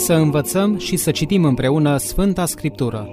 [0.00, 3.08] Să învățăm și să citim împreună Sfânta Scriptură.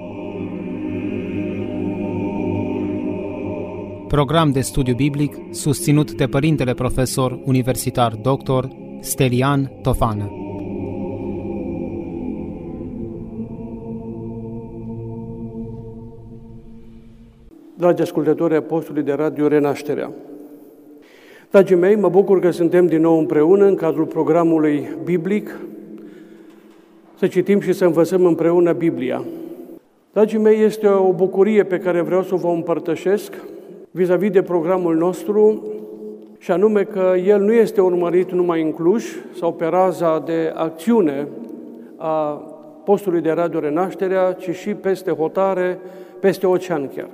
[4.07, 8.65] Program de studiu biblic susținut de Părintele Profesor Universitar Dr.
[8.99, 10.31] Stelian Tofană.
[17.77, 20.11] Dragi ascultători Apostolii de Radio Renașterea,
[21.51, 25.59] Dragii mei, mă bucur că suntem din nou împreună în cadrul programului biblic
[27.17, 29.23] să citim și să învățăm împreună Biblia.
[30.13, 33.33] Dragii mei, este o bucurie pe care vreau să o vă împărtășesc
[33.91, 35.63] vis-a-vis de programul nostru
[36.37, 39.05] și anume că el nu este urmărit numai în Cluj
[39.39, 41.27] sau pe raza de acțiune
[41.95, 42.41] a
[42.85, 45.79] postului de Radio Renașterea, ci și peste hotare,
[46.19, 47.09] peste ocean chiar.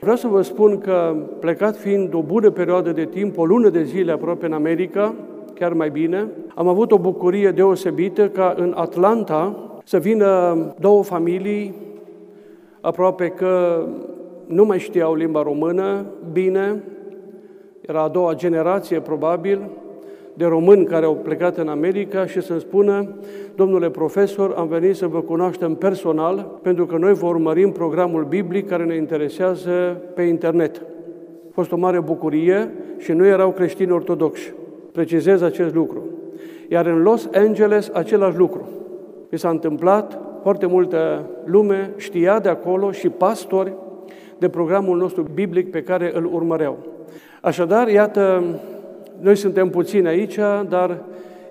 [0.00, 3.82] Vreau să vă spun că, plecat fiind o bună perioadă de timp, o lună de
[3.82, 5.14] zile aproape în America,
[5.58, 11.74] chiar mai bine, am avut o bucurie deosebită ca în Atlanta să vină două familii,
[12.80, 13.84] aproape că
[14.46, 16.82] nu mai știau limba română bine,
[17.80, 19.70] era a doua generație probabil,
[20.34, 23.08] de români care au plecat în America și să-mi spună,
[23.54, 28.68] domnule profesor, am venit să vă cunoaștem personal, pentru că noi vă urmărim programul biblic
[28.68, 30.76] care ne interesează pe internet.
[31.48, 34.52] A fost o mare bucurie și nu erau creștini ortodoxi.
[34.96, 36.02] Precizez acest lucru.
[36.68, 38.68] Iar în Los Angeles, același lucru.
[39.30, 43.72] Mi s-a întâmplat, foarte multă lume știa de acolo și pastori
[44.38, 46.78] de programul nostru biblic pe care îl urmăreau.
[47.40, 48.44] Așadar, iată,
[49.20, 51.02] noi suntem puțini aici, dar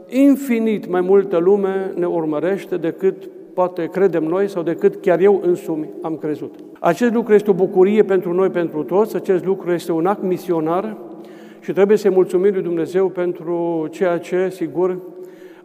[0.08, 5.90] infinit mai multă lume ne urmărește decât poate credem noi sau decât chiar eu însumi
[6.02, 6.56] am crezut.
[6.80, 10.98] Acest lucru este o bucurie pentru noi, pentru toți, acest lucru este un act misionar
[11.66, 15.00] și trebuie să-i mulțumim lui Dumnezeu pentru ceea ce, sigur,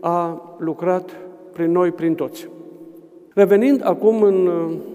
[0.01, 1.17] a lucrat
[1.53, 2.49] prin noi, prin toți.
[3.35, 4.51] Revenind acum în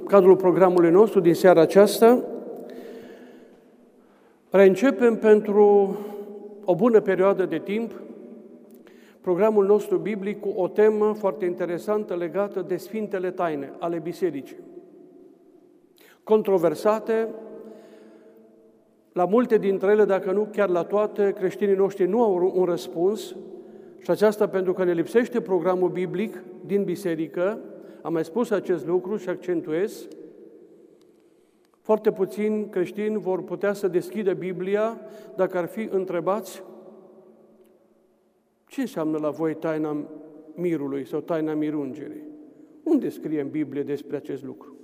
[0.07, 2.23] cadrul programului nostru din seara aceasta,
[4.49, 5.97] reîncepem pentru
[6.63, 7.91] o bună perioadă de timp
[9.21, 14.57] programul nostru biblic cu o temă foarte interesantă legată de Sfintele Taine ale Bisericii.
[16.23, 17.27] Controversate,
[19.15, 23.35] la multe dintre ele, dacă nu chiar la toate, creștinii noștri nu au un răspuns
[23.97, 27.59] și aceasta pentru că ne lipsește programul biblic din biserică,
[28.01, 30.07] am mai spus acest lucru și accentuez,
[31.81, 35.01] foarte puțini creștini vor putea să deschidă Biblia
[35.35, 36.63] dacă ar fi întrebați
[38.67, 39.97] ce înseamnă la voi taina
[40.55, 42.23] mirului sau taina mirungerii.
[42.83, 44.75] Unde scrie în Biblie despre acest lucru?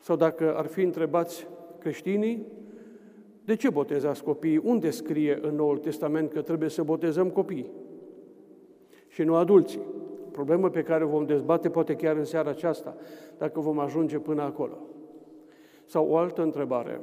[0.00, 1.46] Sau dacă ar fi întrebați
[1.78, 2.46] creștinii,
[3.44, 4.60] de ce botezați copiii?
[4.64, 7.70] Unde scrie în Noul Testament că trebuie să botezăm copiii?
[9.08, 9.80] Și nu adulții.
[10.30, 12.96] Problemă pe care o vom dezbate poate chiar în seara aceasta,
[13.38, 14.78] dacă vom ajunge până acolo.
[15.84, 17.00] Sau o altă întrebare,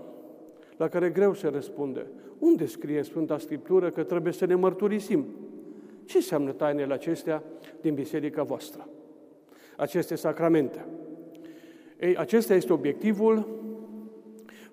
[0.77, 2.05] la care greu se răspunde.
[2.39, 5.25] Unde scrie Sfânta Scriptură că trebuie să ne mărturisim?
[6.05, 7.43] Ce înseamnă tainele acestea
[7.81, 8.87] din biserica voastră?
[9.77, 10.85] Aceste sacramente.
[11.99, 13.47] Ei, acesta este obiectivul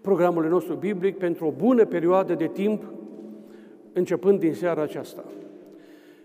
[0.00, 2.84] programului nostru biblic pentru o bună perioadă de timp,
[3.92, 5.24] începând din seara aceasta.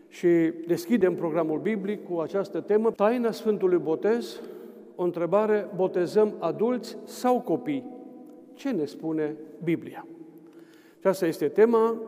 [0.07, 0.27] Și
[0.67, 4.41] deschidem programul biblic cu această temă, Taina Sfântului Botez,
[4.95, 7.85] o întrebare, botezăm adulți sau copii?
[8.53, 10.07] Ce ne spune Biblia?
[10.99, 12.01] Și asta este tema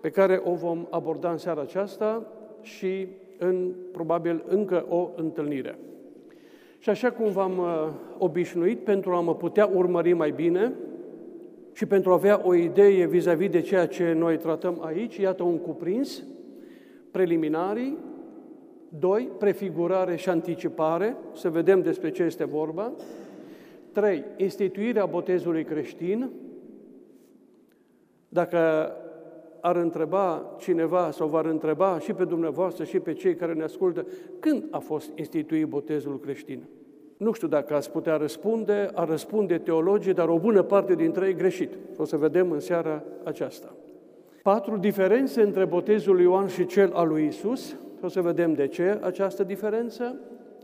[0.00, 2.26] pe care o vom aborda în seara aceasta
[2.60, 3.06] și
[3.38, 5.78] în, probabil, încă o întâlnire.
[6.84, 10.72] Și așa cum v-am uh, obișnuit, pentru a mă putea urmări mai bine
[11.72, 15.58] și pentru a avea o idee vis-a-vis de ceea ce noi tratăm aici, iată un
[15.58, 16.22] cuprins,
[17.10, 17.98] preliminarii,
[18.88, 22.92] doi, prefigurare și anticipare, să vedem despre ce este vorba,
[23.92, 26.30] trei, instituirea botezului creștin,
[28.28, 28.92] dacă
[29.66, 34.06] ar întreba cineva sau v-ar întreba și pe dumneavoastră și pe cei care ne ascultă,
[34.40, 36.62] când a fost instituit botezul creștin?
[37.16, 41.34] Nu știu dacă ați putea răspunde, ar răspunde teologii, dar o bună parte dintre ei
[41.34, 41.72] greșit.
[41.96, 43.74] O să vedem în seara aceasta.
[44.42, 47.76] Patru diferențe între botezul lui Ioan și cel al lui Isus.
[48.02, 50.16] O să vedem de ce această diferență.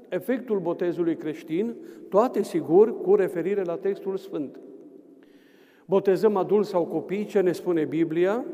[0.09, 1.75] Efectul botezului creștin,
[2.09, 4.61] toate sigur cu referire la textul Sfânt.
[5.87, 8.45] Botezăm adulți sau copii, ce ne spune Biblia,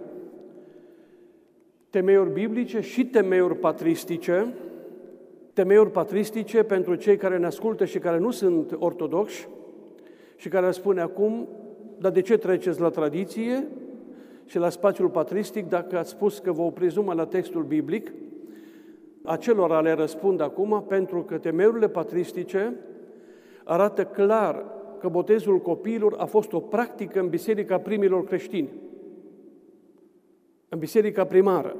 [1.97, 4.55] temeiuri biblice și temeiuri patristice,
[5.53, 9.49] temeiuri patristice pentru cei care ne ascultă și care nu sunt ortodoxi
[10.37, 11.49] și care spune acum,
[11.99, 13.67] dar de ce treceți la tradiție
[14.45, 18.13] și la spațiul patristic dacă ați spus că vă opriți numai la textul biblic?
[19.23, 22.75] acelora le răspund acum pentru că temeiurile patristice
[23.65, 24.65] arată clar
[24.99, 28.69] că botezul copiilor a fost o practică în biserica primilor creștini,
[30.69, 31.77] în biserica primară.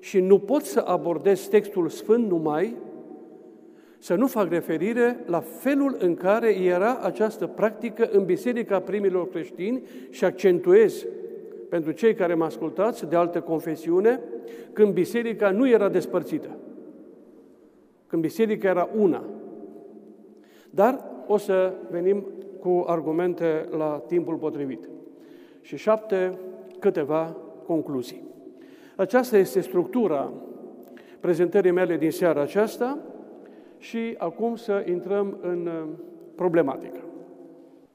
[0.00, 2.76] Și nu pot să abordez textul sfânt numai
[3.98, 9.82] să nu fac referire la felul în care era această practică în biserica primilor creștini
[10.10, 11.06] și accentuez
[11.68, 14.20] pentru cei care mă ascultați de altă confesiune,
[14.72, 16.56] când biserica nu era despărțită,
[18.06, 19.24] când biserica era una.
[20.70, 22.26] Dar o să venim
[22.60, 24.88] cu argumente la timpul potrivit.
[25.60, 26.38] Și șapte,
[26.78, 27.36] câteva
[27.66, 28.27] concluzii.
[28.98, 30.32] Aceasta este structura
[31.20, 32.98] prezentării mele din seara aceasta
[33.78, 35.88] și acum să intrăm în uh,
[36.34, 36.98] problematică.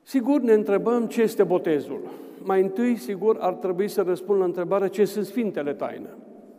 [0.01, 1.99] Sigur, ne întrebăm ce este botezul.
[2.43, 6.09] Mai întâi, sigur, ar trebui să răspund la întrebarea ce sunt Sfintele Taine.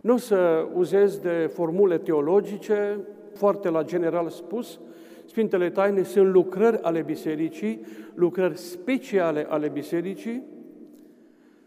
[0.01, 2.99] Nu o să uzez de formule teologice,
[3.35, 4.81] foarte la general spus,
[5.27, 7.81] Sfintele Taine sunt lucrări ale bisericii,
[8.15, 10.43] lucrări speciale ale bisericii,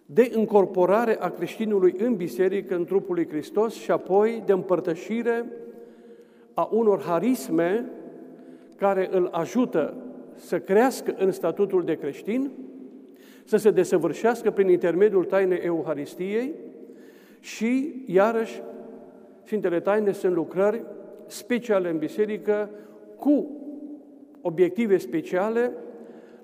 [0.09, 5.45] de încorporare a creștinului în biserică, în trupul lui Hristos și apoi de împărtășire
[6.53, 7.85] a unor harisme
[8.77, 9.93] care îl ajută
[10.35, 12.51] să crească în statutul de creștin,
[13.43, 16.53] să se desăvârșească prin intermediul tainei Euharistiei
[17.39, 18.61] și, iarăși,
[19.43, 20.83] Sfintele Taine sunt lucrări
[21.25, 22.69] speciale în biserică
[23.19, 23.49] cu
[24.41, 25.71] obiective speciale,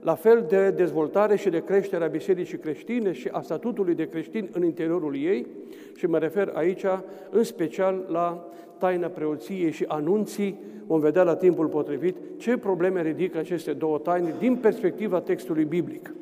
[0.03, 4.49] la fel de dezvoltare și de creștere a bisericii creștine și a statutului de creștin
[4.51, 5.47] în interiorul ei
[5.95, 6.85] și mă refer aici
[7.29, 8.47] în special la
[8.77, 14.35] taina preoției și anunții, vom vedea la timpul potrivit ce probleme ridică aceste două taine
[14.39, 16.13] din perspectiva textului biblic.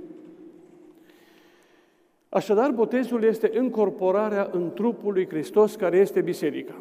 [2.29, 6.73] Așadar, botezul este încorporarea în trupul lui Hristos, care este biserica.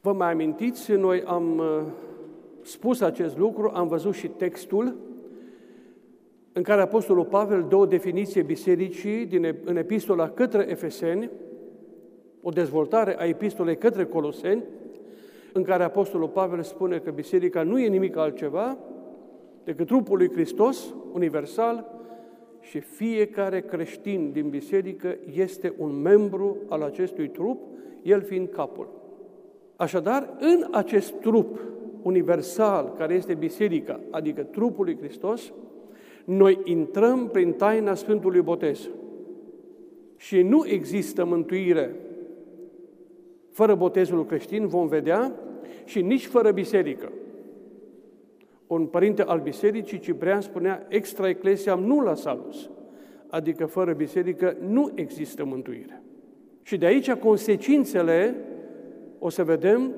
[0.00, 1.80] Vă mai amintiți, noi am uh,
[2.62, 4.94] spus acest lucru, am văzut și textul
[6.58, 11.30] în care Apostolul Pavel dă o definiție bisericii din, în epistola către Efeseni,
[12.42, 14.64] o dezvoltare a epistolei către Coloseni,
[15.52, 18.78] în care Apostolul Pavel spune că biserica nu e nimic altceva
[19.64, 21.90] decât trupul lui Hristos, universal,
[22.60, 27.60] și fiecare creștin din biserică este un membru al acestui trup,
[28.02, 28.88] el fiind capul.
[29.76, 31.60] Așadar, în acest trup
[32.02, 35.52] universal care este biserica, adică trupul lui Hristos,
[36.28, 38.88] noi intrăm prin taina Sfântului Botez.
[40.16, 41.94] Și nu există mântuire
[43.50, 45.32] fără botezul creștin, vom vedea,
[45.84, 47.12] și nici fără biserică.
[48.66, 52.70] Un părinte al bisericii, Ciprian, spunea, extra ecclesiam nu la salus,
[53.28, 56.02] adică fără biserică nu există mântuire.
[56.62, 58.34] Și de aici consecințele
[59.18, 59.92] o să vedem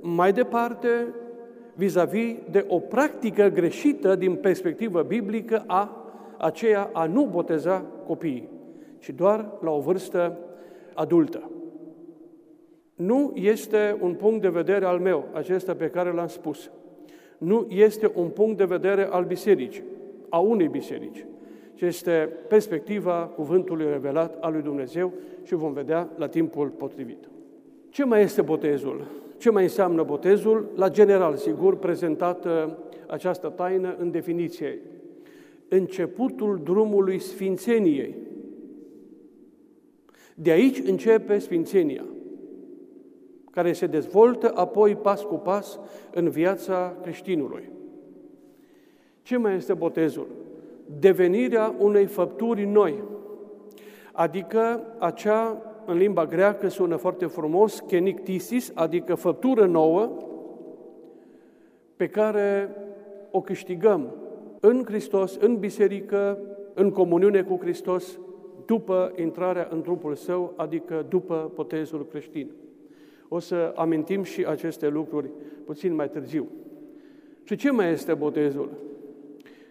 [0.00, 0.88] mai departe
[1.78, 8.48] vis-a-vis de o practică greșită din perspectivă biblică a aceea a nu boteza copiii,
[8.98, 10.38] ci doar la o vârstă
[10.94, 11.50] adultă.
[12.94, 16.70] Nu este un punct de vedere al meu, acesta pe care l-am spus.
[17.38, 19.82] Nu este un punct de vedere al bisericii,
[20.28, 21.26] a unei biserici,
[21.74, 27.28] ci este perspectiva cuvântului revelat al lui Dumnezeu și vom vedea la timpul potrivit.
[27.88, 29.26] Ce mai este botezul?
[29.38, 30.70] Ce mai înseamnă botezul?
[30.74, 34.80] La general, sigur, prezentată această taină în definiție.
[35.68, 38.14] Începutul drumului Sfințeniei.
[40.34, 42.04] De aici începe Sfințenia,
[43.50, 45.80] care se dezvoltă apoi pas cu pas
[46.14, 47.70] în viața creștinului.
[49.22, 50.26] Ce mai este botezul?
[50.98, 53.02] Devenirea unei făpturi noi,
[54.12, 60.10] adică acea în limba greacă sună foarte frumos, kenictisis, adică făptură nouă,
[61.96, 62.76] pe care
[63.30, 64.14] o câștigăm
[64.60, 66.38] în Hristos, în biserică,
[66.74, 68.18] în comuniune cu Hristos,
[68.66, 72.50] după intrarea în trupul său, adică după botezul creștin.
[73.28, 75.30] O să amintim și aceste lucruri
[75.64, 76.46] puțin mai târziu.
[77.42, 78.70] Și ce mai este botezul?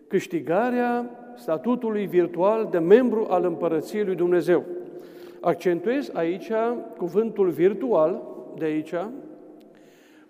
[0.07, 4.63] Câștigarea statutului virtual de membru al Împărăției lui Dumnezeu.
[5.41, 6.51] Accentuez aici
[6.97, 8.21] cuvântul virtual
[8.57, 8.93] de aici.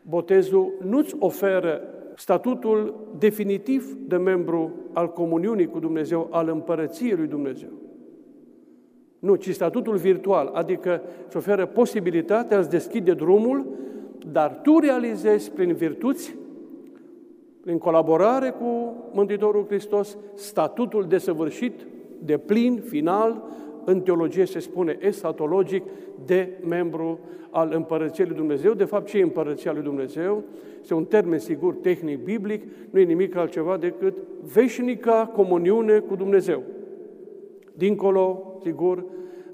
[0.02, 1.82] Botezul nu-ți oferă
[2.16, 7.70] statutul definitiv de membru al comuniunii cu Dumnezeu, al împărăției lui Dumnezeu.
[9.20, 13.66] Nu, ci statutul virtual, adică îți oferă posibilitatea, îți deschide drumul,
[14.32, 16.36] dar tu realizezi prin virtuți,
[17.62, 21.86] prin colaborare cu Mântuitorul Hristos, statutul desăvârșit,
[22.24, 23.44] de plin, final,
[23.89, 25.84] în teologie se spune esatologic,
[26.25, 28.74] de membru al Împărăției lui Dumnezeu.
[28.74, 30.44] De fapt, ce e Împărăția lui Dumnezeu?
[30.82, 34.17] Este un termen, sigur, tehnic, biblic, nu e nimic altceva decât
[34.53, 36.63] veșnica comuniune cu Dumnezeu.
[37.74, 39.03] Dincolo, sigur,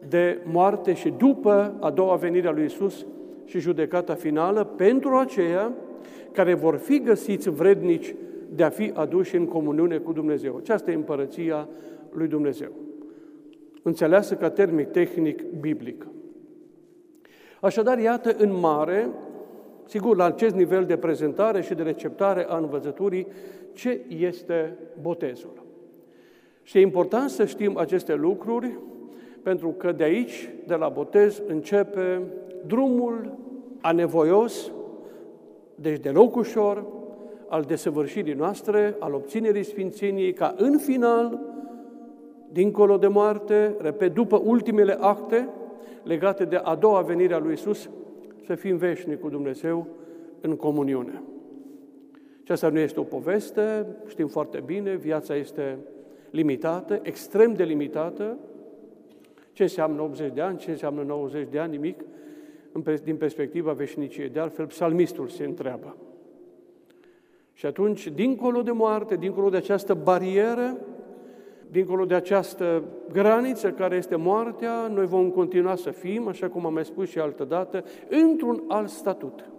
[0.07, 3.05] de moarte și după a doua venire a lui Isus
[3.45, 5.71] și judecata finală, pentru aceia
[6.31, 8.15] care vor fi găsiți vrednici
[8.55, 10.55] de a fi aduși în comuniune cu Dumnezeu.
[10.57, 11.67] Aceasta e împărăția
[12.11, 12.69] lui Dumnezeu.
[13.83, 16.07] Înțeleasă ca termic tehnic biblic.
[17.61, 19.09] Așadar, iată în mare,
[19.85, 23.27] sigur, la acest nivel de prezentare și de receptare a învățăturii,
[23.73, 25.63] ce este botezul.
[26.63, 28.77] Și e important să știm aceste lucruri,
[29.43, 32.21] pentru că de aici, de la botez, începe
[32.67, 33.37] drumul
[33.81, 34.71] anevoios,
[35.75, 36.85] deci deloc ușor,
[37.47, 41.39] al desăvârșirii noastre, al obținerii Sfințeniei, ca în final,
[42.53, 45.49] dincolo de moarte, repet, după ultimele acte
[46.03, 47.89] legate de a doua venire a lui Isus,
[48.45, 49.87] să fim veșnici cu Dumnezeu
[50.41, 51.21] în comuniune.
[52.43, 55.77] Și asta nu este o poveste, știm foarte bine, viața este
[56.29, 58.37] limitată, extrem de limitată.
[59.51, 62.03] Ce înseamnă 80 de ani, ce înseamnă 90 de ani, nimic,
[63.03, 64.29] din perspectiva veșniciei.
[64.29, 65.97] De altfel, psalmistul se întreabă.
[67.53, 70.77] Și atunci, dincolo de moarte, dincolo de această barieră,
[71.73, 76.73] dincolo de această graniță care este moartea, noi vom continua să fim, așa cum am
[76.73, 79.49] mai spus și altă dată, într-un alt statut.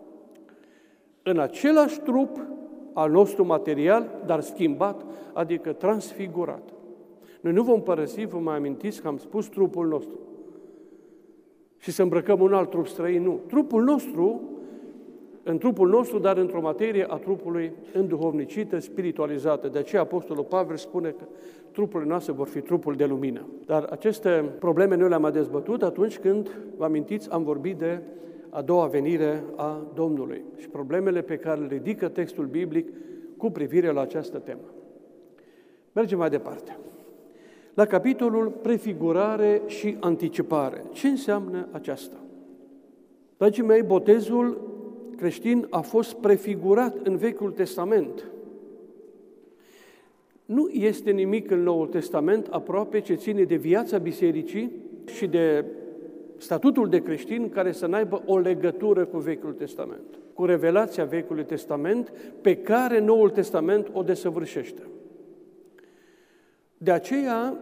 [1.23, 2.41] În același trup
[2.93, 6.73] al nostru material, dar schimbat, adică transfigurat.
[7.41, 10.19] Noi nu vom părăsi, vă mai amintiți că am spus trupul nostru.
[11.79, 13.41] Și să îmbrăcăm un alt trup străin, nu.
[13.47, 14.41] Trupul nostru
[15.45, 19.69] în trupul nostru, dar într-o materie a trupului înduhovnicită, spiritualizată.
[19.69, 21.25] De aceea Apostolul Pavel spune că
[21.71, 23.49] trupurile noastre vor fi trupul de lumină.
[23.67, 28.01] Dar aceste probleme noi le-am mai dezbătut atunci când, vă amintiți, am vorbit de
[28.51, 32.89] a doua venire a Domnului și problemele pe care le ridică textul biblic
[33.37, 34.75] cu privire la această temă.
[35.93, 36.79] Mergem mai departe.
[37.75, 40.85] La capitolul prefigurare și anticipare.
[40.93, 42.17] Ce înseamnă aceasta?
[43.37, 44.74] Dragii mei, botezul
[45.15, 48.25] creștin a fost prefigurat în Vechiul Testament.
[50.45, 54.73] Nu este nimic în Noul Testament aproape ce ține de viața bisericii
[55.05, 55.65] și de
[56.37, 62.13] statutul de creștin care să n-aibă o legătură cu Vechiul Testament, cu revelația Vechiului Testament
[62.41, 64.83] pe care Noul Testament o desăvârșește.
[66.79, 67.57] De aceea,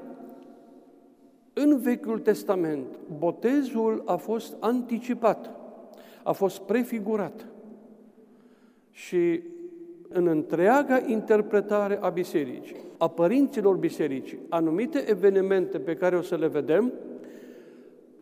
[1.53, 2.87] în Vechiul Testament,
[3.19, 5.62] botezul a fost anticipat
[6.23, 7.47] a fost prefigurat.
[8.91, 9.43] Și
[10.09, 16.47] în întreaga interpretare a bisericii, a părinților bisericii, anumite evenimente pe care o să le
[16.47, 16.93] vedem,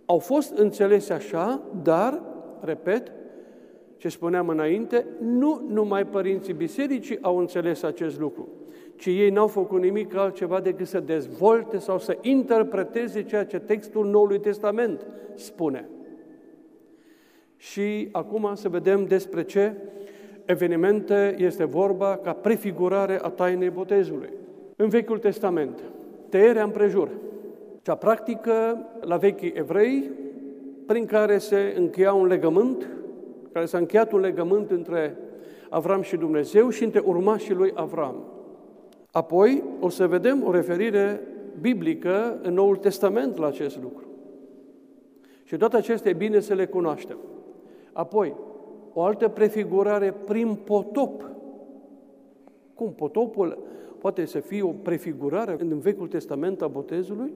[0.05, 2.23] au fost înțelese așa, dar,
[2.61, 3.13] repet,
[3.97, 8.49] ce spuneam înainte, nu numai părinții bisericii au înțeles acest lucru,
[8.97, 14.07] ci ei n-au făcut nimic altceva decât să dezvolte sau să interpreteze ceea ce textul
[14.07, 15.89] Noului Testament spune.
[17.61, 19.75] Și acum să vedem despre ce
[20.45, 24.29] evenimente este vorba ca prefigurare a tainei botezului.
[24.77, 25.83] În Vechiul Testament,
[26.29, 27.09] tăierea împrejur,
[27.83, 30.11] cea practică la vechii evrei,
[30.87, 32.89] prin care se încheia un legământ,
[33.53, 35.17] care s-a încheiat un legământ între
[35.69, 38.25] Avram și Dumnezeu și între urmașii lui Avram.
[39.11, 41.21] Apoi o să vedem o referire
[41.61, 44.05] biblică în Noul Testament la acest lucru.
[45.45, 47.17] Și toate acestea e bine să le cunoaștem.
[48.01, 48.35] Apoi,
[48.93, 51.31] o altă prefigurare prin potop.
[52.75, 52.93] Cum?
[52.93, 53.59] Potopul
[53.99, 57.33] poate să fie o prefigurare în Vechiul Testament a botezului?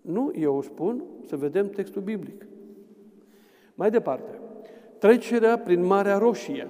[0.00, 2.46] Nu, eu spun să vedem textul biblic.
[3.74, 4.40] Mai departe,
[4.98, 6.68] trecerea prin Marea Roșie.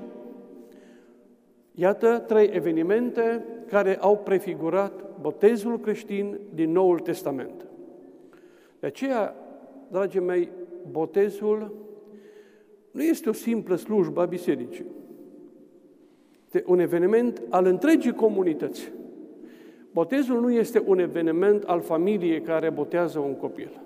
[1.75, 7.67] Iată trei evenimente care au prefigurat botezul creștin din Noul Testament.
[8.81, 9.35] De aceea,
[9.91, 10.49] dragii mei,
[10.91, 11.83] botezul
[12.93, 14.85] nu este o simplă slujbă a bisericii.
[16.45, 18.93] Este un eveniment al întregii comunități.
[19.93, 23.81] Botezul nu este un eveniment al familiei care botează un copil.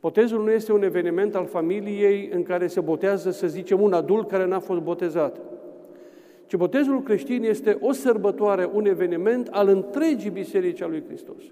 [0.00, 4.28] Botezul nu este un eveniment al familiei în care se botează, să zicem, un adult
[4.28, 5.40] care n-a fost botezat.
[6.46, 11.42] Ci botezul creștin este o sărbătoare, un eveniment al întregii biserici a lui Hristos.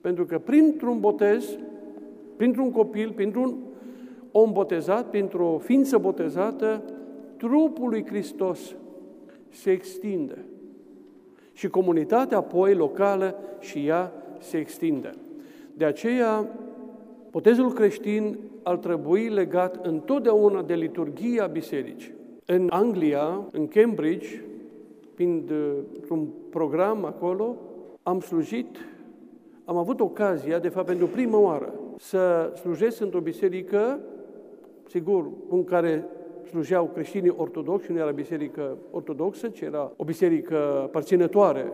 [0.00, 1.58] Pentru că printr-un botez,
[2.36, 3.56] printr-un copil, printr-un
[4.36, 6.82] om botezat, printr-o ființă botezată,
[7.36, 8.74] trupul lui Hristos
[9.48, 10.44] se extinde.
[11.52, 15.10] Și comunitatea apoi locală și ea se extinde.
[15.74, 16.48] De aceea,
[17.30, 22.14] botezul creștin ar trebui legat întotdeauna de liturghia bisericii.
[22.46, 24.42] În Anglia, în Cambridge,
[25.14, 25.72] fiind uh,
[26.08, 27.56] un program acolo,
[28.02, 28.76] am slujit,
[29.64, 34.00] am avut ocazia, de fapt, pentru prima oară, să slujesc într-o biserică,
[34.88, 36.06] sigur, în care
[36.48, 41.72] slujeau creștinii ortodoxi, nu era biserică ortodoxă, ci era o biserică parținătoare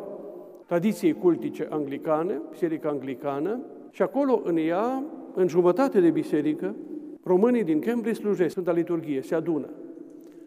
[0.67, 6.75] tradiției cultice anglicane, biserica anglicană, și acolo în ea, în jumătate de biserică,
[7.23, 9.69] românii din Cambridge slujesc Sfânta Liturghie, se adună.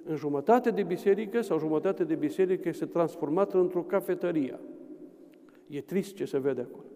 [0.06, 4.60] În jumătate de biserică sau jumătate de biserică este transformată într-o cafetărie.
[5.68, 6.93] E trist ce se vede acolo.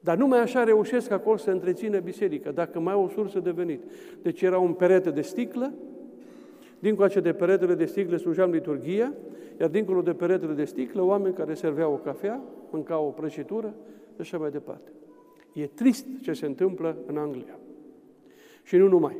[0.00, 3.82] Dar numai așa reușesc acolo să întrețină biserica, dacă mai au o sursă de venit.
[4.22, 5.72] Deci era un perete de sticlă,
[6.78, 9.14] Dincolo de peretele de sticlă slujeam liturghia,
[9.60, 13.74] iar dincolo de peretele de sticlă, oameni care serveau o cafea, mâncau o prăjitură
[14.14, 14.90] și așa mai departe.
[15.52, 17.58] E trist ce se întâmplă în Anglia.
[18.62, 19.16] Și nu numai.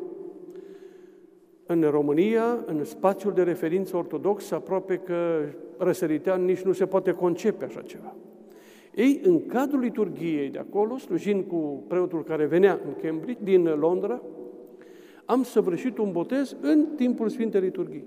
[1.66, 5.40] În România, în spațiul de referință ortodox, aproape că
[5.78, 8.14] răsăritean nici nu se poate concepe așa ceva.
[8.94, 14.22] Ei, în cadrul liturgiei de acolo, slujind cu preotul care venea în Cambridge, din Londra,
[15.24, 18.04] am săvârșit un botez în timpul Sfintei Liturghii.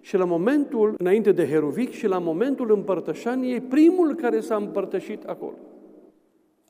[0.00, 5.56] Și la momentul, înainte de Heruvic și la momentul împărtășaniei, primul care s-a împărtășit acolo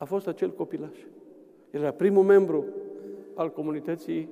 [0.01, 0.99] a fost acel copilaș.
[1.71, 2.65] El era primul membru
[3.35, 4.29] al comunității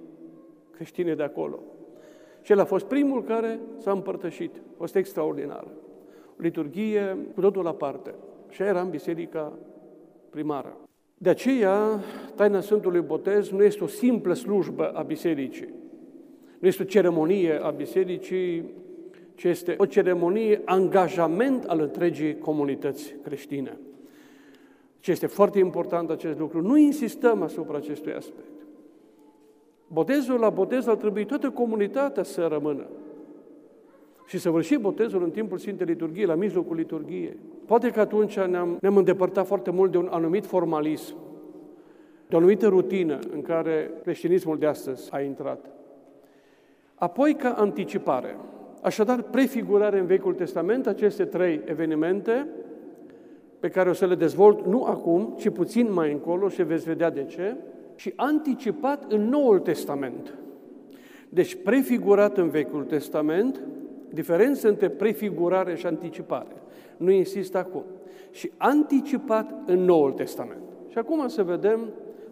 [0.71, 1.59] creștine de acolo.
[2.43, 4.57] Și el a fost primul care s-a împărtășit.
[4.57, 5.65] A fost extraordinar.
[6.29, 8.15] O liturghie cu totul aparte.
[8.49, 9.53] Și era în biserica
[10.31, 10.77] primară.
[11.19, 12.01] De aceea,
[12.35, 15.69] taina Sfântului Botez nu este o simplă slujbă a bisericii.
[16.59, 18.71] Nu este o ceremonie a bisericii,
[19.35, 23.79] ci este o ceremonie, angajament al întregii comunități creștine.
[25.01, 26.63] Ce este foarte important acest lucru.
[26.63, 28.47] Nu insistăm asupra acestui aspect.
[29.87, 32.87] Botezul la botez ar trebui toată comunitatea să rămână
[34.27, 37.37] și să vârși botezul în timpul Sfintei Liturghii, la mijlocul liturghiei.
[37.69, 41.15] Poate că atunci ne-am, ne-am îndepărtat foarte mult de un anumit formalism,
[42.29, 45.67] de o anumită rutină în care creștinismul de astăzi a intrat.
[46.95, 48.37] Apoi, ca anticipare,
[48.83, 52.47] așadar, prefigurare în Vechiul Testament, aceste trei evenimente,
[53.61, 57.11] pe care o să le dezvolt nu acum, ci puțin mai încolo și veți vedea
[57.11, 57.57] de ce,
[57.95, 60.35] și anticipat în Noul Testament.
[61.29, 63.61] Deci prefigurat în Vechiul Testament,
[64.13, 66.57] diferență între prefigurare și anticipare.
[66.99, 67.85] Nu insist acum.
[68.31, 70.63] Și anticipat în Noul Testament.
[70.89, 71.81] Și acum să vedem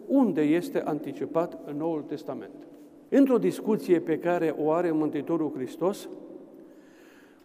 [0.07, 2.67] unde este anticipat în Noul Testament.
[3.09, 6.09] Într-o discuție pe care o are Mântuitorul Hristos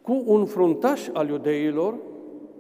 [0.03, 1.95] cu un fruntaș al iudeilor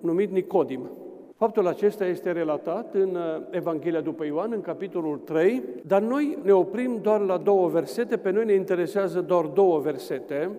[0.00, 0.90] numit Nicodim.
[1.36, 6.52] Faptul acesta este relatat în uh, Evanghelia după Ioan, în capitolul 3, dar noi ne
[6.52, 10.50] oprim doar la două versete, pe noi ne interesează doar două versete,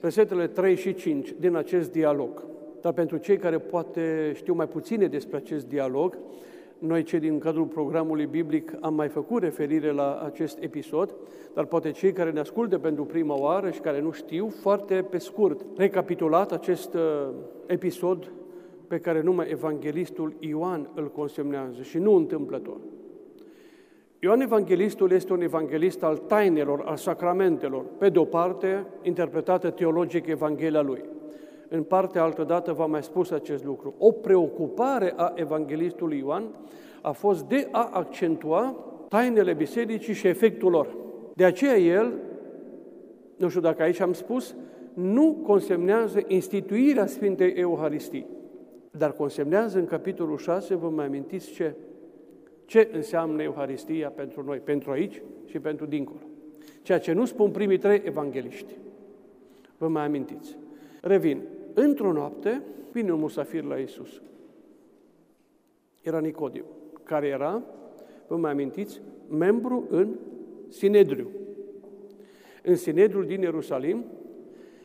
[0.00, 2.44] versetele 3 și 5 din acest dialog.
[2.80, 6.18] Dar pentru cei care poate știu mai puține despre acest dialog,
[6.78, 11.14] noi cei din cadrul programului biblic am mai făcut referire la acest episod,
[11.54, 15.18] dar poate cei care ne ascultă pentru prima oară și care nu știu, foarte pe
[15.18, 17.28] scurt, recapitulat acest uh,
[17.66, 18.32] episod
[18.86, 22.76] pe care numai evanghelistul Ioan îl consemnează și nu întâmplător.
[24.18, 30.26] Ioan Evanghelistul este un evanghelist al tainelor, al sacramentelor, pe de o parte, interpretată teologic
[30.26, 31.02] Evanghelia lui.
[31.72, 33.94] În partea altădată v-am mai spus acest lucru.
[33.98, 36.44] O preocupare a evanghelistului Ioan
[37.02, 38.76] a fost de a accentua
[39.08, 40.96] tainele bisericii și efectul lor.
[41.34, 42.12] De aceea el,
[43.36, 44.54] nu știu dacă aici am spus,
[44.94, 48.26] nu consemnează instituirea Sfintei Euharistii,
[48.90, 51.74] dar consemnează în capitolul 6, vă mai amintiți ce?
[52.64, 56.20] Ce înseamnă Euharistia pentru noi, pentru aici și pentru dincolo?
[56.82, 58.72] Ceea ce nu spun primii trei evangeliști.
[59.78, 60.56] Vă mai amintiți.
[61.00, 61.42] Revin.
[61.82, 62.62] Într-o noapte
[62.92, 64.22] vine un musafir la Isus.
[66.00, 66.64] Era Nicodim,
[67.02, 67.62] care era,
[68.26, 70.08] vă mai amintiți, membru în
[70.68, 71.30] Sinedriu.
[72.62, 74.04] În Sinedriul din Ierusalim,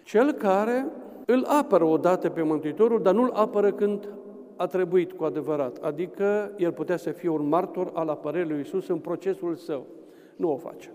[0.04, 0.86] cel care
[1.26, 4.10] îl apără odată pe Mântuitorul, dar nu-l apără când
[4.56, 8.88] a trebuit cu adevărat, adică el putea să fie un martor al apărării lui Isus
[8.88, 9.86] în procesul său.
[10.36, 10.92] Nu o face.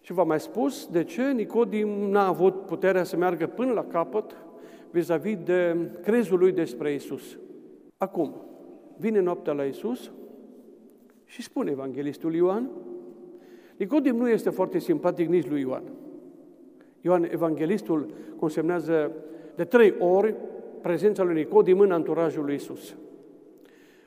[0.00, 4.36] Și v-am mai spus de ce Nicodim n-a avut puterea să meargă până la capăt
[4.90, 7.38] vis-a-vis de crezul lui despre Isus.
[7.96, 8.34] Acum,
[8.96, 10.12] vine noaptea la Isus
[11.24, 12.70] și spune evanghelistul Ioan,
[13.76, 15.82] Nicodim nu este foarte simpatic nici lui Ioan.
[17.00, 19.12] Ioan, evanghelistul, consemnează
[19.54, 20.34] de trei ori
[20.80, 22.96] prezența lui Nicodim în anturajul lui Isus.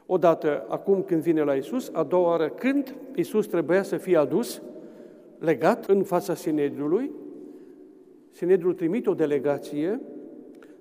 [0.06, 4.62] Odată acum când vine la Isus, a doua oară când Isus trebuia să fie adus
[5.40, 7.12] legat în fața Sinedriului,
[8.32, 10.02] Sinedriul trimite o delegație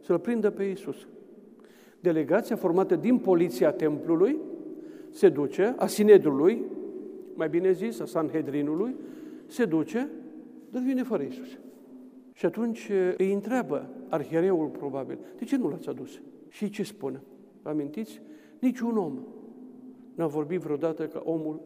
[0.01, 1.07] să-l prindă pe Isus.
[2.01, 4.39] Delegația formată din poliția templului
[5.11, 6.65] se duce, a Sinedrului,
[7.35, 8.95] mai bine zis, a Sanhedrinului,
[9.47, 10.09] se duce,
[10.71, 11.59] dar vine fără Isus.
[12.33, 16.21] Și atunci îi întreabă arhiereul probabil, de ce nu l-ați adus?
[16.49, 17.23] Și ce spune?
[17.63, 18.23] Amintiți?
[18.59, 19.19] Niciun om
[20.15, 21.61] n-a vorbit vreodată ca omul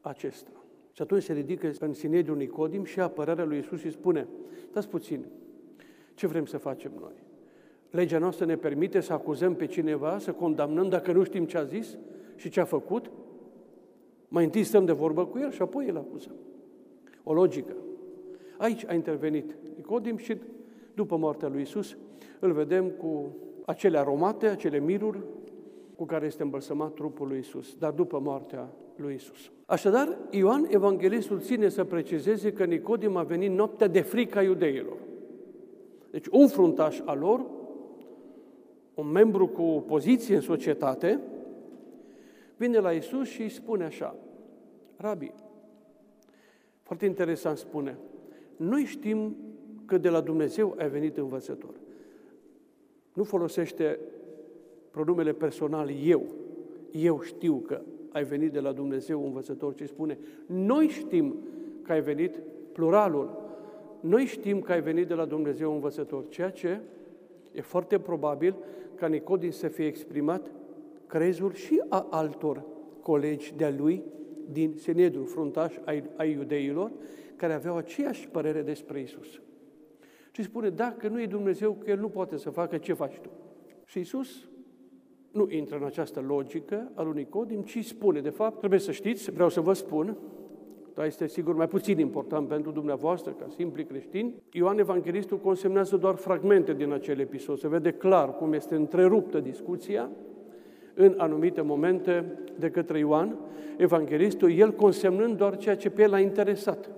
[0.00, 0.50] acesta.
[0.92, 4.28] Și atunci se ridică în Sinedriul Nicodim și apărarea lui Isus și spune,
[4.72, 5.24] dați puțin,
[6.14, 7.12] ce vrem să facem noi?
[7.90, 11.64] Legea noastră ne permite să acuzăm pe cineva, să condamnăm dacă nu știm ce a
[11.64, 11.98] zis
[12.36, 13.10] și ce a făcut?
[14.28, 16.34] Mai întâi stăm de vorbă cu el și apoi îl acuzăm.
[17.22, 17.72] O logică.
[18.58, 20.36] Aici a intervenit Nicodim și
[20.94, 21.96] după moartea lui Isus
[22.38, 25.18] îl vedem cu acele aromate, acele miruri
[25.96, 29.50] cu care este îmbălsămat trupul lui Isus, dar după moartea lui Isus.
[29.66, 34.96] Așadar, Ioan Evanghelistul ține să precizeze că Nicodim a venit noaptea de frica iudeilor.
[36.10, 37.46] Deci un fruntaș al lor,
[38.98, 41.20] un membru cu poziție în societate,
[42.56, 44.14] vine la Isus și îi spune așa,
[44.96, 45.32] Rabi,
[46.82, 47.98] foarte interesant spune,
[48.56, 49.36] noi știm
[49.84, 51.74] că de la Dumnezeu ai venit învățător.
[53.12, 53.98] Nu folosește
[54.90, 56.26] pronumele personal eu.
[56.90, 57.80] Eu știu că
[58.12, 61.34] ai venit de la Dumnezeu învățător, ce spune, noi știm
[61.82, 62.38] că ai venit,
[62.72, 63.42] pluralul,
[64.00, 66.80] noi știm că ai venit de la Dumnezeu învățător, ceea ce
[67.52, 68.56] e foarte probabil
[68.94, 70.50] ca Nicodim să fie exprimat
[71.06, 72.64] crezul și a altor
[73.00, 74.02] colegi de-a lui
[74.50, 76.92] din Senedru, fruntaș ai, ai iudeilor,
[77.36, 79.40] care aveau aceeași părere despre Isus.
[80.30, 83.30] Și spune, dacă nu e Dumnezeu, că El nu poate să facă, ce faci tu?
[83.84, 84.48] Și Isus
[85.32, 89.30] nu intră în această logică al unui Nicodim, ci spune, de fapt, trebuie să știți,
[89.30, 90.18] vreau să vă spun,
[90.98, 96.14] dar este sigur mai puțin important pentru dumneavoastră, ca simpli creștini, Ioan Evanghelistul consemnează doar
[96.14, 97.58] fragmente din acel episod.
[97.58, 100.10] Se vede clar cum este întreruptă discuția
[100.94, 103.36] în anumite momente de către Ioan,
[103.76, 106.90] Evanghelistul, el consemnând doar ceea ce pe el a interesat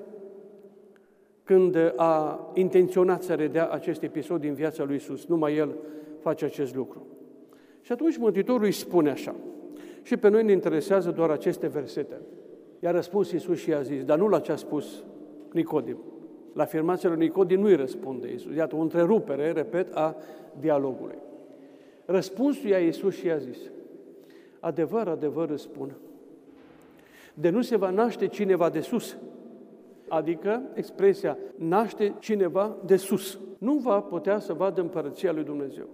[1.44, 5.26] când a intenționat să redea acest episod din viața lui Isus.
[5.26, 5.76] Numai el
[6.18, 7.06] face acest lucru.
[7.80, 9.34] Și atunci Mântuitorul îi spune așa,
[10.02, 12.20] și pe noi ne interesează doar aceste versete.
[12.80, 15.04] I-a răspuns Iisus și i-a zis, dar nu la ce a spus
[15.52, 15.96] Nicodim.
[16.52, 18.54] La afirmația lui Nicodim nu îi răspunde Iisus.
[18.54, 20.16] Iată, o întrerupere, repet, a
[20.60, 21.18] dialogului.
[22.04, 23.58] Răspunsul i-a Iisus și i-a zis,
[24.60, 25.96] adevăr, adevăr îți spun,
[27.34, 29.16] de nu se va naște cineva de sus,
[30.08, 35.86] adică expresia naște cineva de sus, nu va putea să vadă împărăția lui Dumnezeu.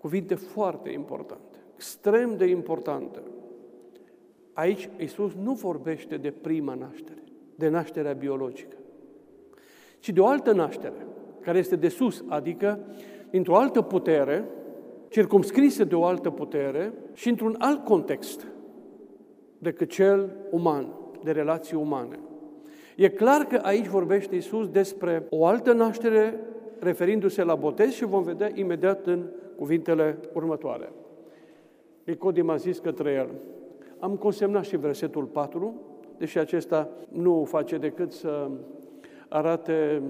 [0.00, 3.22] Cuvinte foarte importante, extrem de importante.
[4.54, 7.22] Aici Isus nu vorbește de prima naștere,
[7.54, 8.76] de nașterea biologică,
[9.98, 11.06] ci de o altă naștere,
[11.40, 12.78] care este de sus, adică
[13.30, 14.44] dintr-o altă putere,
[15.08, 18.46] circumscrisă de o altă putere și într-un alt context
[19.58, 22.18] decât cel uman, de relații umane.
[22.96, 26.40] E clar că aici vorbește Isus despre o altă naștere
[26.78, 30.92] referindu-se la botez și vom vedea imediat în cuvintele următoare.
[32.04, 33.28] Nicodim a zis către el,
[34.04, 35.74] am consemnat și versetul 4,
[36.16, 38.50] deși acesta nu face decât să
[39.28, 40.02] arate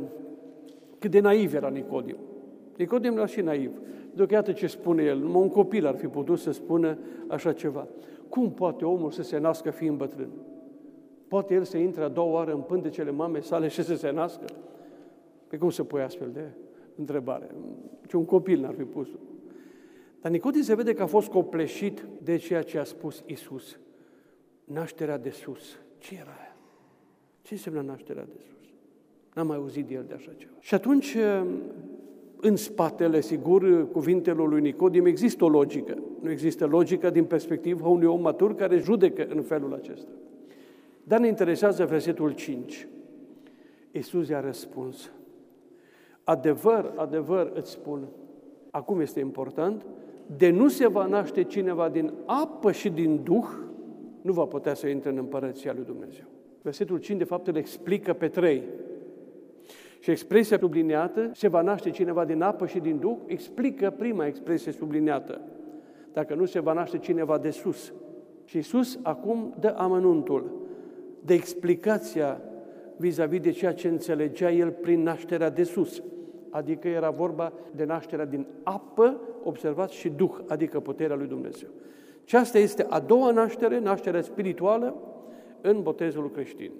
[0.99, 2.17] cât de naiv era Nicodim.
[2.77, 3.71] Nicodim era și naiv.
[4.15, 7.87] Deocamdată ce spune el, numai un copil ar fi putut să spună așa ceva.
[8.29, 10.31] Cum poate omul să se nască fiind bătrân?
[11.29, 14.45] Poate el să intre a doua oară în pântecele mamei sale și să se nască?
[14.45, 14.55] Pe
[15.49, 16.51] păi cum să pui astfel de
[16.97, 17.51] întrebare?
[18.07, 19.09] Ce un copil n-ar fi pus
[20.25, 23.79] dar Nicodim se vede că a fost copleșit de ceea ce a spus Isus.
[24.65, 25.79] Nașterea de sus.
[25.99, 26.57] Ce era aia?
[27.43, 28.69] Ce înseamnă nașterea de sus?
[29.35, 30.53] N-am mai auzit de el de așa ceva.
[30.61, 31.17] Și atunci,
[32.41, 36.03] în spatele, sigur, cuvintelor lui Nicodim există o logică.
[36.21, 40.11] Nu există logică din perspectiva unui om matur care judecă în felul acesta.
[41.03, 42.89] Dar ne interesează versetul 5.
[43.91, 45.11] Iisus i-a răspuns.
[46.23, 48.09] Adevăr, adevăr îți spun.
[48.71, 49.85] Acum este important,
[50.37, 53.47] de nu se va naște cineva din apă și din Duh,
[54.21, 56.25] nu va putea să intre în împărăția lui Dumnezeu.
[56.63, 58.63] Versetul 5, de fapt, îl explică pe trei.
[60.01, 64.73] Și expresia subliniată, se va naște cineva din apă și din Duh, explică prima expresie
[64.73, 65.41] subliniată.
[66.13, 67.93] Dacă nu se va naște cineva de sus.
[68.45, 70.51] Și Iisus acum dă amănuntul
[71.25, 72.41] de explicația
[72.97, 76.03] vis-a-vis de ceea ce înțelegea el prin nașterea de sus
[76.55, 81.69] adică era vorba de nașterea din apă, observați, și Duh, adică puterea lui Dumnezeu.
[82.25, 84.95] Și asta este a doua naștere, nașterea spirituală,
[85.61, 86.71] în botezul creștin.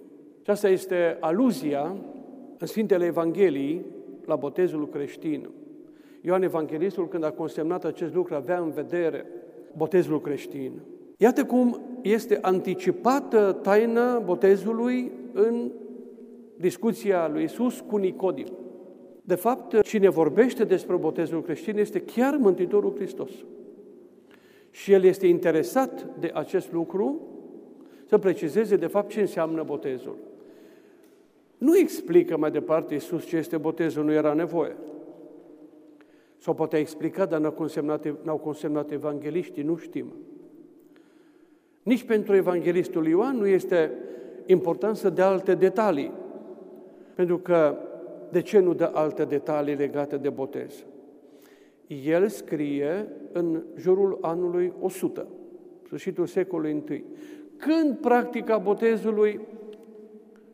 [0.43, 1.97] Și asta este aluzia
[2.59, 3.85] în Sfintele Evangheliei
[4.25, 5.51] la botezul creștin.
[6.21, 9.27] Ioan Evanghelistul, când a consemnat acest lucru, avea în vedere
[9.77, 10.73] botezul creștin.
[11.17, 15.71] Iată cum este anticipată taina botezului în
[16.57, 18.47] discuția lui Isus cu Nicodim.
[19.27, 23.31] De fapt, cine vorbește despre botezul creștin este chiar Mântuitorul Hristos.
[24.71, 27.21] Și el este interesat de acest lucru
[28.07, 30.17] să precizeze de fapt ce înseamnă botezul.
[31.59, 34.77] Nu explică mai departe Iisus ce este botezul, nu era nevoie.
[36.39, 40.13] Sau poate explica, dar n-au consemnat, n-au consemnat evangeliștii, nu știm.
[41.83, 43.91] Nici pentru evanghelistul Ioan nu este
[44.47, 46.13] important să dea alte detalii.
[47.15, 47.79] Pentru că
[48.35, 50.85] de ce nu dă alte detalii legate de botez?
[52.05, 55.27] El scrie în jurul anului 100,
[55.85, 57.05] sfârșitul secolului I.
[57.57, 59.41] Când practica botezului,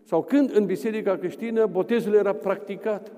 [0.02, 3.12] sau când în biserica creștină botezul era practicat,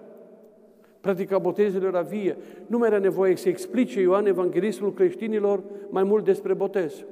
[1.00, 6.24] practica botezului era vie, nu mai era nevoie să explice Ioan Evanghelistul creștinilor mai mult
[6.24, 7.04] despre botez.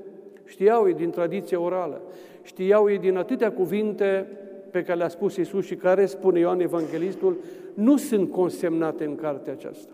[0.45, 2.03] Știau ei din tradiție orală,
[2.43, 4.27] știau ei din atâtea cuvinte
[4.71, 7.37] pe care le-a spus Iisus și care, spune Ioan Evanghelistul,
[7.75, 9.93] nu sunt consemnate în cartea aceasta.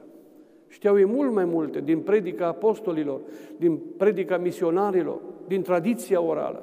[0.68, 3.20] Știau ei mult mai multe din predica apostolilor,
[3.56, 6.62] din predica misionarilor, din tradiția orală,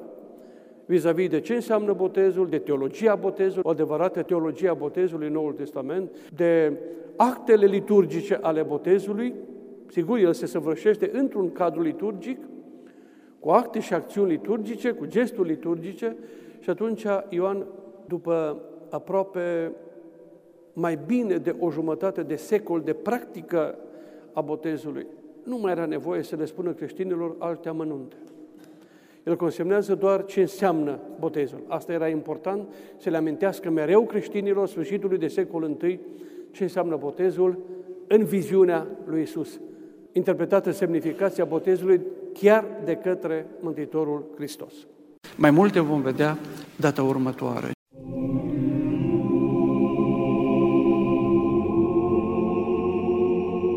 [0.85, 5.53] vis-a-vis de ce înseamnă botezul, de teologia botezului, o adevărată teologie a botezului în Noul
[5.53, 6.77] Testament, de
[7.15, 9.33] actele liturgice ale botezului,
[9.87, 12.37] sigur, el se săvârșește într-un cadru liturgic,
[13.39, 16.15] cu acte și acțiuni liturgice, cu gesturi liturgice,
[16.59, 17.65] și atunci Ioan,
[18.07, 19.71] după aproape
[20.73, 23.77] mai bine de o jumătate de secol de practică
[24.33, 25.05] a botezului,
[25.43, 28.15] nu mai era nevoie să le spună creștinilor alte amănunte.
[29.23, 31.63] El consemnează doar ce înseamnă botezul.
[31.67, 35.99] Asta era important să le amintească mereu creștinilor sfârșitului de secol I
[36.51, 37.57] ce înseamnă botezul
[38.07, 39.59] în viziunea lui Isus,
[40.11, 42.01] interpretată semnificația botezului
[42.33, 44.73] chiar de către Mântuitorul Hristos.
[45.37, 46.37] Mai multe vom vedea
[46.79, 47.71] data următoare.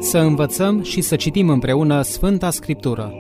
[0.06, 3.14] Să învățăm și să citim împreună Sfânta Scriptură.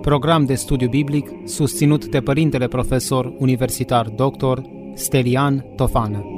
[0.00, 4.58] Program de studiu biblic susținut de Părintele Profesor Universitar Dr.
[4.94, 6.31] Stelian Tofană.